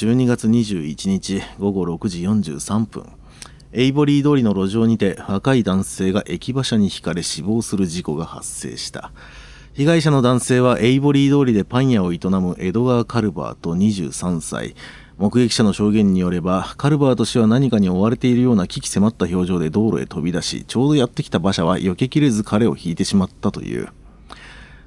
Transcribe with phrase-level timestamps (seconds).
[0.00, 3.06] 12月21日午後6時43分。
[3.74, 9.12] エイボリー通りの路上にて若い男性が駅馬車にひかれ死亡する事故が発生した。
[9.74, 14.74] 被害者の男性はエイボリー通りでパン屋を営むエドガー・カルバーと23歳。
[15.18, 23.90] 目撃者の証言によればカルバーと氏は何かに追われているような危機迫った表情で道路へ飛び出しちょうどやってきた馬車は避けきれず彼を引いてしまったという。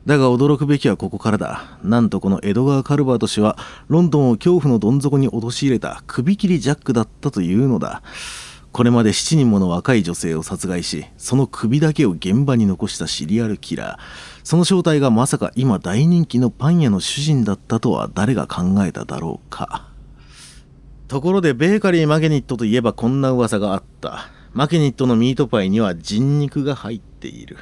[0.06, 1.78] だが驚くべきはここからだ。
[1.82, 3.58] なんとこのエドガー・カルバート氏は、
[3.88, 8.04] ロンドンを恐怖のどん底に陥れた首切りジャックだったというのだ。
[8.74, 14.44] これまで7人もの若い女性を殺害し、その首だけを現場に残したシリアルキラー。
[14.44, 19.88] その正体がまさか今大人気のパン屋の主人だったとは誰が考えただろうか。
[21.08, 24.32] ところでベーカリーマゲニットといえばこんな噂があった。
[24.54, 27.58] マケニットのミートパイには人肉が入っている。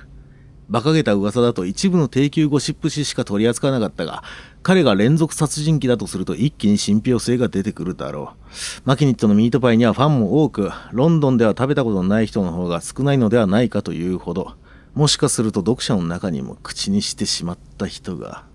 [0.72, 4.24] 馬鹿げた噂だと一部の低級ゴシップ誌しか取り扱わなかったが、
[4.64, 8.48] 彼が連続殺人鬼だとすると一気に信憑性が出てくるだろう。
[8.86, 14.54] マキニットのミートパイにはファンも多く、ロンドンでは食べたことのない人の方が少ないのではないかというほど、
[14.94, 18.46] もしかすると読者の中にも口にしてしまった人が。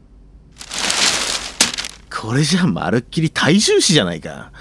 [2.11, 4.53] これじゃまるっきり大衆誌じゃないか。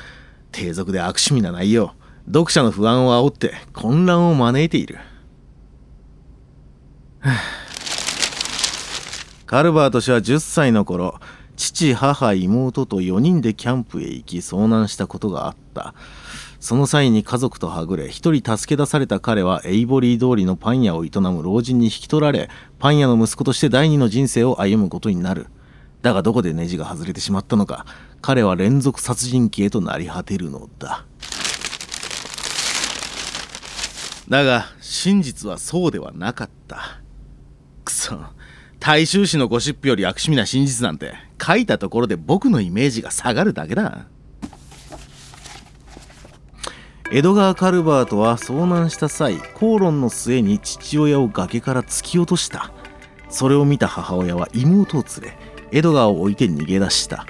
[0.51, 1.93] 低俗で悪趣味な内容。
[2.27, 4.97] 読者の不安を煽って混乱を招いている。
[9.45, 11.19] カルバート氏は10歳の頃
[11.55, 15.93] 父母妹と4人でキャンプへ行き遭難したことがあった。
[16.59, 25.47] その際に家族とはぐれ一人助け出された彼はエイボリー通りのパン屋を営む老人に引き取られパン屋の息子として第二の人生を歩むことになる。
[26.01, 27.85] だがどこでネジが外れてしまったのか
[28.21, 31.05] 彼は連続殺人鬼へとなり果てるのだ。
[34.27, 37.04] だが真実はそうではなかった。
[38.05, 38.19] くそ
[38.79, 44.07] 大衆紙のゴシップより悪趣味な真実なんて書いたところで僕のイメージが下がるだけだ。
[47.11, 52.71] エドガー・カルバートは遭難した際口論の末に父親を崖から突き落とした。
[53.29, 55.37] それを見た母親は妹を連れ
[55.71, 57.25] エドガーを置いて逃げ出した。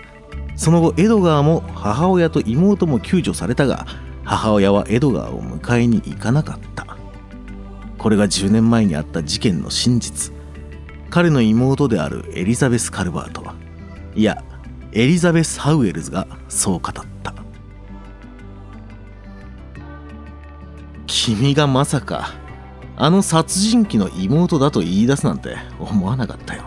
[0.55, 3.85] その後エドガーも母親と妹も救助されたが
[4.23, 6.97] 母親はエドガーを迎えに行かなかった。
[7.97, 10.33] これが10年前にあった事件の真実。
[11.15, 13.55] 彼の妹であるエリザベス・カルバートは
[14.15, 14.43] いや
[14.91, 16.93] エリザベス・ハウエルズがそう語っ
[17.23, 17.33] た。
[21.07, 22.33] 君がまさか
[22.97, 26.63] あの殺人鬼の妹だと言い出すなんて思わなかったよ。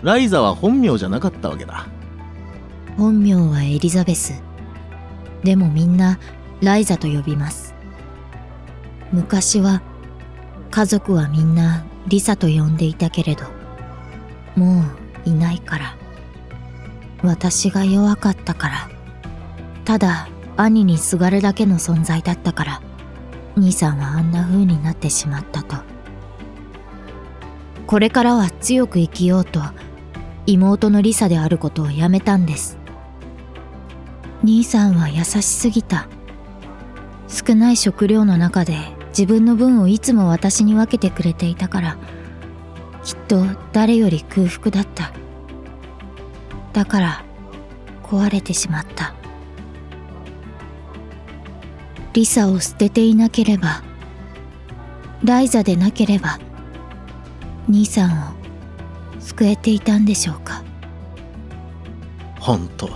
[0.00, 1.86] ライザは本名じゃなかったわけだ。
[2.96, 4.42] 本名はエリザベス。
[5.44, 6.18] でもみんな
[6.62, 7.74] ライザと呼びます。
[9.12, 9.82] 昔は
[10.70, 13.44] 家族はみんなリサと呼んでいたけれど
[14.54, 14.82] も
[15.26, 15.96] ういないから。
[17.22, 18.88] 私が弱かったから。
[19.84, 22.82] ただ兄にすがるだけの存在だったから。
[23.56, 25.76] 兄さんはあんな風になってしまったと。
[27.86, 29.60] これからは強く生きようと
[30.44, 32.78] 妹のリサであることをやめたんです。
[34.42, 36.08] 兄さんは優しすぎた。
[37.28, 38.76] 少ない食料の中で
[39.16, 41.96] 自分の分をいつも私に分けてくれていたから
[43.02, 45.10] きっと誰より空腹だった。
[46.74, 47.24] だから
[48.02, 49.14] 壊れてしまった。
[52.12, 53.82] リサを捨てていなければ
[55.24, 56.38] ライザでなければ
[57.68, 58.34] 兄さんを
[59.20, 60.62] 救えていたんでしょうか。
[62.38, 62.90] ほんと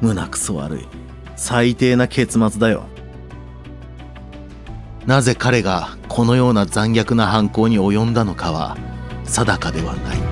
[0.00, 0.86] 胸くそ悪い。
[1.34, 2.84] 最低な結末だよ。
[5.06, 8.76] なぜ彼がこのような残虐な犯行に及んだのかは
[9.24, 10.29] 定かではない。